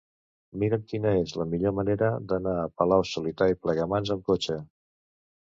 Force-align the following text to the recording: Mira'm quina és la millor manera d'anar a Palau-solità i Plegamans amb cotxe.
Mira'm 0.61 0.85
quina 0.93 1.11
és 1.17 1.33
la 1.41 1.45
millor 1.51 1.75
manera 1.81 2.09
d'anar 2.31 2.55
a 2.63 2.65
Palau-solità 2.81 3.51
i 3.53 3.59
Plegamans 3.67 4.17
amb 4.19 4.27
cotxe. 4.33 4.61